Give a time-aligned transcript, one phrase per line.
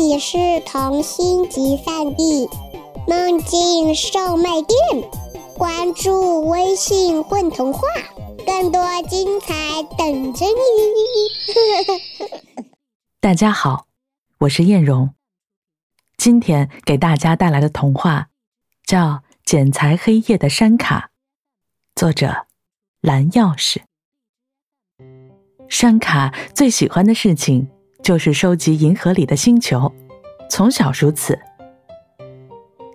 [0.00, 2.48] 你是童心集散地，
[3.06, 5.10] 梦境售卖店。
[5.58, 7.82] 关注微信“混童话”，
[8.46, 10.52] 更多精彩等着你。
[13.20, 13.88] 大家好，
[14.38, 15.10] 我是艳荣。
[16.16, 18.30] 今天给大家带来的童话
[18.86, 19.06] 叫
[19.44, 21.10] 《剪裁黑夜的山卡》，
[22.00, 22.46] 作者
[23.02, 23.82] 蓝钥匙。
[25.68, 27.68] 山卡最喜欢的事情
[28.02, 29.92] 就是收集银河里的星球，
[30.48, 31.38] 从小如此。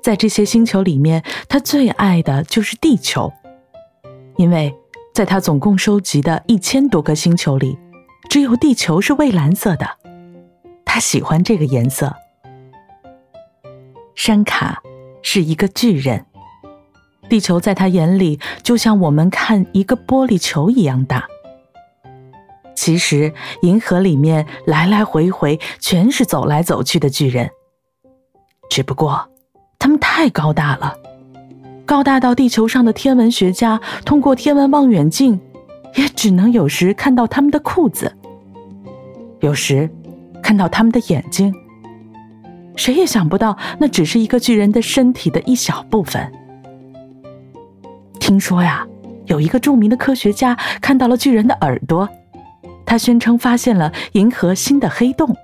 [0.01, 3.31] 在这些星球里面，他最爱的就是地球，
[4.37, 4.75] 因为
[5.13, 7.77] 在他总共收集的一千多个星球里，
[8.29, 9.97] 只有地球是蔚蓝色的。
[10.83, 12.15] 他喜欢这个颜色。
[14.15, 14.81] 山卡
[15.21, 16.25] 是一个巨人，
[17.29, 21.27] 地球在他眼里就像我们看一个玻璃球一样大。
[22.75, 27.49] 其实，银河里面来来回回全是走来走去的巨人，
[28.69, 29.29] 只不过。
[29.77, 30.95] 他们太高大了，
[31.85, 35.39] 高大到地球上的天文学家通过天文望远镜，
[35.93, 38.11] 也只能有时看到他们的裤子，
[39.41, 39.87] 有时
[40.41, 41.53] 看到他们的眼睛。
[42.75, 46.31] 谁也想不到，那只是一个巨人的身体的一小部分。
[48.19, 48.87] 听说呀，
[49.27, 52.09] 有一个著名的科学家看到了巨人的耳朵，
[52.85, 55.35] 他宣称发现了银河新的黑洞。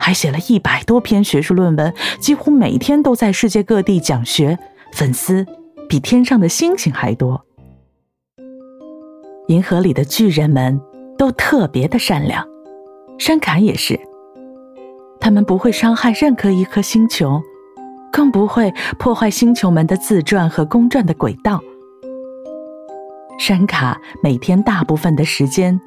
[0.00, 4.56] 还写了一百多篇学术论文，几乎每天都在世界各地讲学，
[4.92, 5.44] 粉丝
[5.88, 7.44] 比天上的星星还多。
[9.48, 10.80] 银河里的巨人们
[11.18, 12.46] 都特别的善良，
[13.18, 13.98] 山卡也是。
[15.20, 17.42] 他们不会伤害任何一颗星球，
[18.12, 21.60] 更不会破坏星球们的自转和公转的轨道。
[23.38, 25.78] 山卡每天大部分的时间。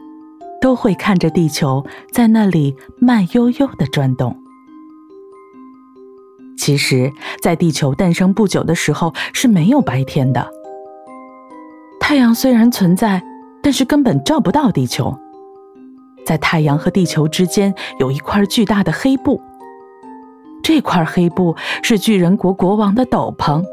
[0.61, 4.37] 都会看着地球在那里慢悠悠的转动。
[6.57, 10.47] 其实，在地球诞生不久的时候是没有白天的。
[11.99, 13.23] 太阳虽然存在，
[13.63, 15.17] 但是根本照不到地球。
[16.23, 19.41] 在太阳和地球之间有一块巨大的黑布，
[20.61, 23.63] 这块黑布是巨人国国王的斗篷。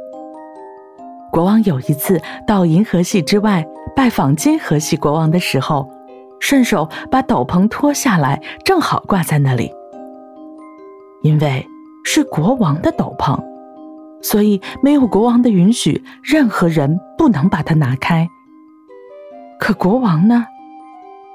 [1.31, 5.98] 国王有一次到银河系之外拜访金河系国王的时候。
[6.41, 9.73] 顺手把斗篷脱下来，正好挂在那里。
[11.23, 11.67] 因为
[12.05, 13.39] 是国王的斗篷，
[14.23, 18.29] 所以没有国王的允许，任何人不能把它拿开。
[19.59, 20.47] 可国王呢，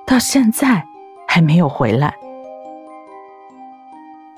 [0.08, 0.86] 到现在
[1.28, 2.14] 还没有回来。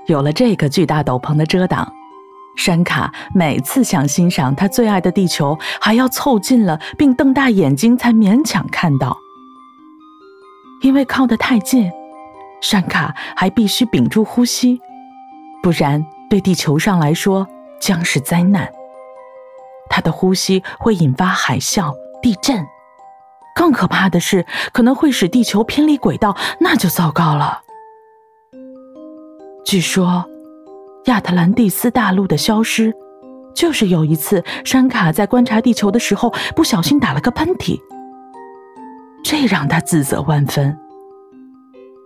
[0.07, 1.93] 有了这个巨大斗篷的遮挡，
[2.57, 9.15] 山卡每次想欣赏他最爱的地球，还要凑近了并瞪大眼睛才勉强看到。
[10.81, 11.91] 因为靠得太近，
[12.61, 14.79] 山卡还必须屏住呼吸，
[15.63, 17.47] 不然对地球上来说
[17.79, 18.71] 将是灾难。
[19.89, 22.65] 他的呼吸会引发海啸、地震，
[23.55, 27.61] 更可怕的是可能会使地球偏离轨道，那就糟糕了。
[29.63, 30.25] 据说，
[31.05, 32.93] 亚特兰蒂斯大陆的消失，
[33.55, 37.79] 就是有一次山卡在观察地球的时候不小心打了个喷嚏。
[39.27, 40.77] 这让他自责万分。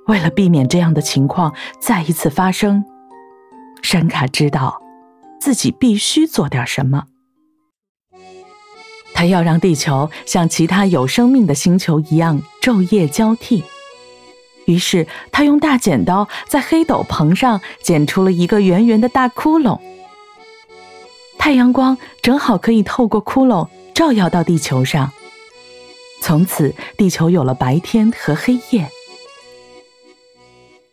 [0.07, 2.85] 为了避免这样的情况再一次发生，
[3.81, 4.81] 山卡知道
[5.41, 7.07] 自己必须做点什么。
[9.13, 13.65] 他要让地球像其他有生命的星球一样昼夜交替。
[14.65, 19.77] 于是，他用大剪刀在黑斗篷上剪出了一个圆圆的大窟窿。
[21.37, 25.11] 太阳光正好可以透过窟窿照耀到地球上。
[26.21, 28.89] 从此，地球有了白天和黑夜。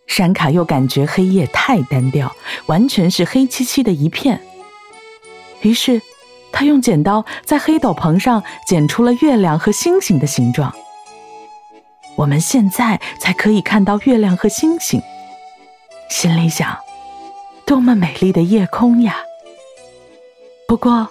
[0.07, 2.35] 山卡又感觉黑夜太单调，
[2.67, 4.41] 完全是黑漆漆的一片。
[5.61, 6.01] 于是，
[6.53, 10.73] 他用剪刀在黑斗篷上剪出了月亮和星星的形状。
[12.17, 15.03] 我们现在才可以看到月亮和星星。
[16.09, 16.79] 心里想：
[17.67, 19.17] 多么美丽的夜空呀！
[20.67, 21.11] 不过，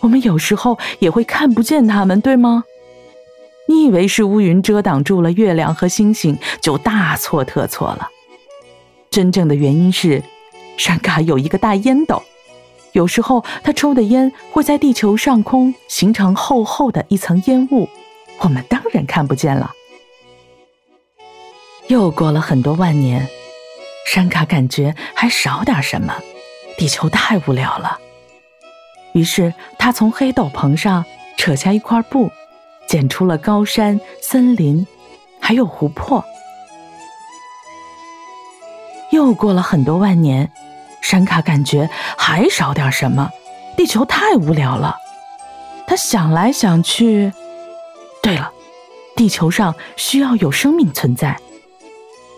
[0.00, 2.64] 我们有时候也会看不见它们，对吗？
[3.68, 8.08] 你以为是乌云遮挡住了月亮和星星，就大错特错了。
[9.10, 10.22] 真正的原因是，
[10.76, 12.22] 山卡有一个大烟斗，
[12.92, 17.88] 有时候他抽的烟会在地球上空形成厚厚的一层烟雾，
[18.40, 19.72] 我们当然看不见了。
[21.88, 23.28] 又过了很多万年，
[24.06, 26.14] 山卡感觉还少点什么，
[26.76, 27.98] 地球太无聊了。
[29.12, 31.04] 于是他从黑斗篷上
[31.36, 32.30] 扯下一块布。
[32.88, 34.86] 剪出了高山、森林，
[35.40, 36.24] 还有湖泊。
[39.12, 40.50] 又过了很多万年，
[41.00, 41.88] 山卡感觉
[42.18, 43.30] 还少点什么，
[43.76, 44.96] 地球太无聊了。
[45.86, 47.32] 他想来想去，
[48.20, 48.52] 对了，
[49.14, 51.38] 地球上需要有生命存在。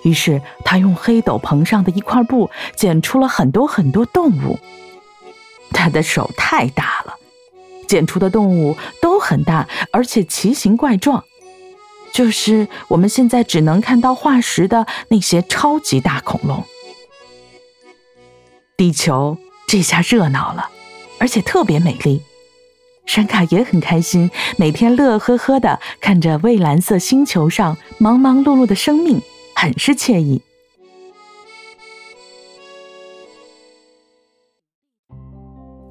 [0.05, 4.59] 于是他用黑斗篷上的一块布剪出了很多很多动物。
[5.73, 7.17] 他的手太大了，
[7.89, 11.25] 剪出的动物都很大，而且奇形怪状，
[12.13, 16.65] 就是我们现在只能看到化石的那些超级大恐龙。
[18.77, 19.37] 地球
[19.67, 20.71] 这下热闹了，
[21.19, 22.23] 而且特别美丽。
[23.07, 29.23] 山卡也很开心，每天乐呵呵的看着蔚蓝色星球上忙忙碌碌的生命，
[29.57, 30.43] 很是惬意。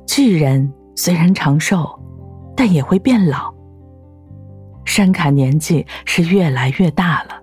[0.05, 1.87] 巨人虽然长寿，
[2.55, 3.53] 但也会变老。
[4.83, 7.39] 山卡年纪是越来越大了。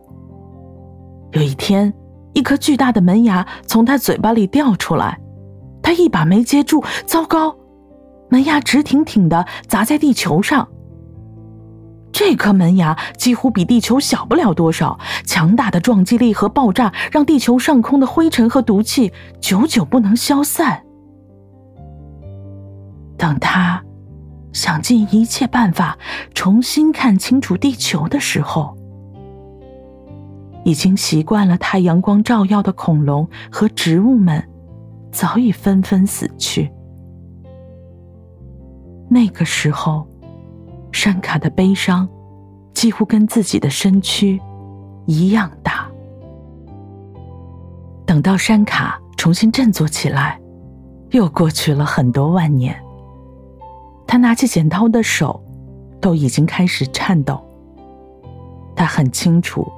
[1.30, 1.94] 有一天，
[2.32, 5.20] 一颗巨大的门牙从他嘴巴里掉出来。
[5.80, 7.54] 他一把没接住，糟糕！
[8.28, 10.66] 门牙直挺挺的砸在地球上。
[12.10, 20.82] 这颗门牙几乎比地球小不了多少，强大的撞击力和爆炸让地球上空的灰尘和毒气久久不能消散。
[23.24, 23.82] 等他
[24.52, 25.96] 想尽一切办法
[26.34, 28.76] 重新看清楚地球的时候，
[30.62, 34.46] 已经习惯了太阳光照耀的恐龙和植物们。
[35.10, 36.70] 早已纷纷死去。
[39.08, 40.06] 那个时候，
[40.92, 42.06] 山卡的悲伤
[42.74, 44.38] 几乎跟自己的身躯
[45.06, 45.88] 一样大。
[48.04, 50.38] 等到山卡重新振作起来，
[51.12, 52.83] 又过去了很多万年。
[54.06, 55.42] 他拿起剪刀的手
[56.00, 57.42] 都已经开始颤抖。
[58.76, 59.70] 他很清楚，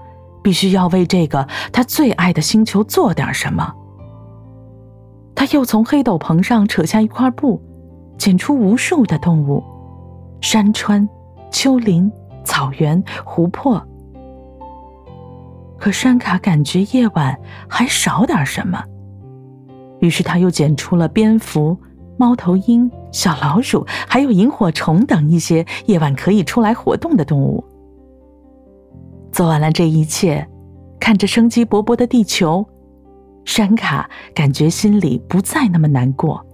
[0.43, 3.73] 必须要为这个他最爱的星球做点什么。
[5.35, 7.61] 他又从黑斗篷上扯下一块布，
[8.17, 9.63] 剪出无数的动物，
[10.41, 11.07] 山川、
[11.51, 12.11] 丘陵、
[12.43, 13.87] 草原、湖泊。
[15.79, 17.39] 可山卡感觉夜晚
[17.69, 18.83] 还少点什么，
[20.01, 21.79] 于是他又剪出了蝙蝠、
[22.17, 27.65] 猫头鹰、小老鼠，还有萤火虫等一些夜晚可以出来活动的动物。
[29.33, 30.49] 做完了这一切，
[30.99, 32.67] 看着生机勃勃的地球。
[33.45, 36.45] 山卡感觉心里不再那么难过，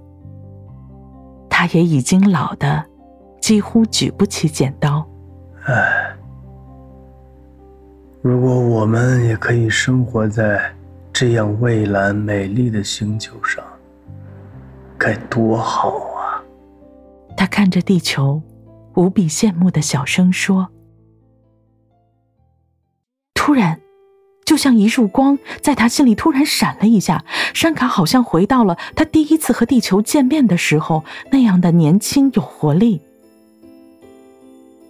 [1.48, 2.84] 他也已经老的
[3.40, 5.02] 几乎举不起剪刀。
[5.64, 6.14] 唉，
[8.20, 10.60] 如果我们也可以生活在
[11.12, 13.64] 这样蔚蓝美丽的星球上，
[15.02, 16.38] 该多好啊！
[17.36, 18.40] 他看着地球，
[18.94, 20.68] 无比羡慕的小声说。
[23.34, 23.80] 突然。
[24.44, 27.24] 就像一束光，在他心里突然闪了一下。
[27.54, 33.00] 山卡好像回到了他第一次和地球见面的时候那样的年轻有活力。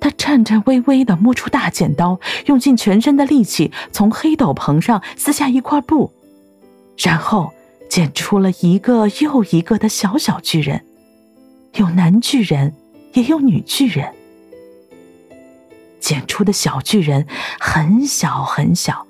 [0.00, 6.10] 他颤颤巍巍的摸出大剪刀，用尽全身的力气从黑斗篷上撕下一块布，
[6.96, 7.52] 然后
[7.92, 10.82] 剪出了一个又一个的小小巨人，
[11.74, 12.72] 有男巨人，
[13.12, 14.10] 也有女巨人。
[16.00, 17.26] 剪出的小巨人
[17.60, 19.06] 很小很小。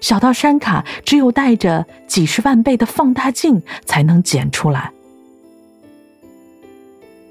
[0.00, 4.90] 小到山卡只有带着几十万倍的放大镜才能剪出来。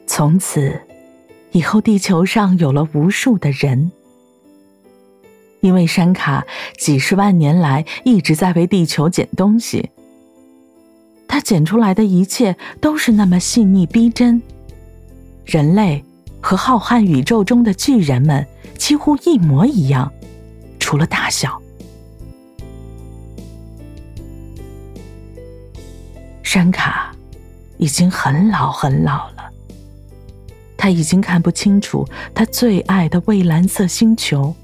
[0.05, 0.79] 从此
[1.51, 3.91] 以后，地球上有了无数的人，
[5.59, 6.47] 因为山卡
[6.77, 9.89] 几十万年来一直在为地球捡东西。
[11.27, 14.41] 他剪出来的一切都是那么细腻逼真，
[15.45, 16.03] 人类
[16.41, 18.45] 和浩瀚宇宙中的巨人们
[18.77, 20.11] 几乎一模一样，
[20.79, 21.61] 除了大小。
[26.41, 27.13] 山卡
[27.77, 29.51] 已经很老很老了，
[30.77, 34.55] 他已经看不清楚他最爱的蔚蓝色星球。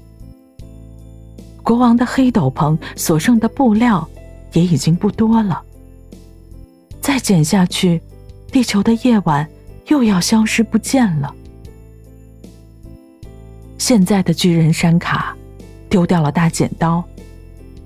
[1.62, 4.08] 国王的黑斗篷所剩的布料
[4.52, 5.62] 也已经不多了。
[7.14, 8.02] 再剪下去，
[8.50, 9.48] 地球的夜晚
[9.86, 11.32] 又要消失不见了。
[13.78, 15.36] 现在的巨人山卡
[15.88, 17.04] 丢掉了大剪刀，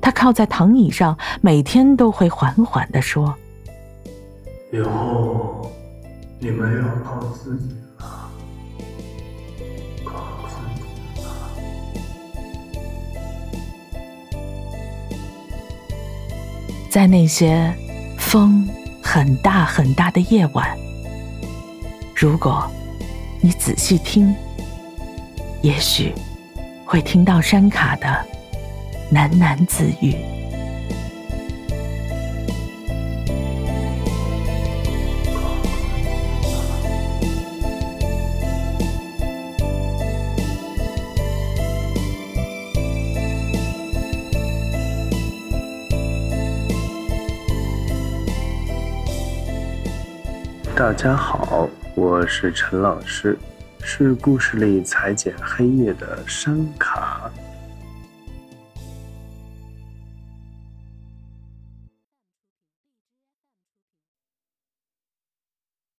[0.00, 3.36] 他靠在躺椅上，每天都会缓缓的说。
[4.72, 5.70] 以后
[6.38, 8.30] 你们要靠自己了，
[10.06, 10.80] 靠自己
[11.20, 11.28] 了。
[16.88, 17.70] 在那些
[18.16, 18.66] 风
[19.10, 20.78] 很大很大的夜晚，
[22.14, 22.70] 如果
[23.40, 24.36] 你仔细听，
[25.62, 26.12] 也许
[26.84, 28.06] 会听到山卡的
[29.10, 30.14] 喃喃自语。
[50.78, 53.36] 大家好，我是陈老师，
[53.82, 56.87] 是故事里裁剪黑夜的山卡。